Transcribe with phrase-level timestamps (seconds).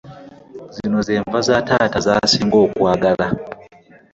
[0.75, 3.27] Zino ze nva za taata z'asinga okwagala.